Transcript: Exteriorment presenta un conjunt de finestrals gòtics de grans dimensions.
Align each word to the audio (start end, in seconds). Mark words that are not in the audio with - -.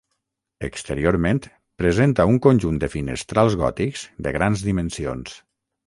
Exteriorment 0.67 1.41
presenta 1.83 2.27
un 2.33 2.41
conjunt 2.47 2.81
de 2.85 2.91
finestrals 2.97 3.61
gòtics 3.65 4.11
de 4.29 4.37
grans 4.41 4.69
dimensions. 4.71 5.43